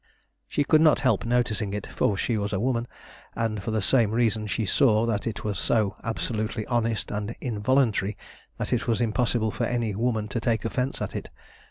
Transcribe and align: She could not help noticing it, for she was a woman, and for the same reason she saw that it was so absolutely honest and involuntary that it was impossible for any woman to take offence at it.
She 0.47 0.63
could 0.63 0.81
not 0.81 1.01
help 1.01 1.25
noticing 1.25 1.75
it, 1.75 1.85
for 1.85 2.17
she 2.17 2.35
was 2.35 2.51
a 2.53 2.59
woman, 2.59 2.87
and 3.35 3.61
for 3.61 3.69
the 3.69 3.83
same 3.83 4.09
reason 4.09 4.47
she 4.47 4.65
saw 4.65 5.05
that 5.05 5.27
it 5.27 5.43
was 5.43 5.59
so 5.59 5.95
absolutely 6.03 6.65
honest 6.65 7.11
and 7.11 7.35
involuntary 7.39 8.17
that 8.57 8.73
it 8.73 8.87
was 8.87 8.99
impossible 8.99 9.51
for 9.51 9.65
any 9.65 9.93
woman 9.93 10.27
to 10.29 10.39
take 10.41 10.65
offence 10.65 11.03
at 11.03 11.15
it. 11.15 11.29